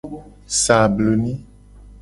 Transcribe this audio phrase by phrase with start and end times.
[0.61, 1.33] Sa abloni.